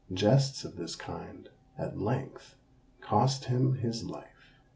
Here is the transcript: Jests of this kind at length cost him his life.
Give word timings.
Jests 0.11 0.65
of 0.65 0.77
this 0.77 0.95
kind 0.95 1.47
at 1.77 1.95
length 1.99 2.55
cost 3.01 3.45
him 3.45 3.75
his 3.75 4.03
life. 4.03 4.59